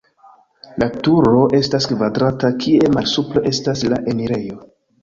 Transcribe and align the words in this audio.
La 0.83 0.87
turo 1.07 1.43
estas 1.59 1.89
kvadrata, 1.93 2.53
kie 2.65 2.91
malsupre 2.99 3.47
estas 3.53 3.89
la 3.95 4.07
enirejo. 4.17 4.61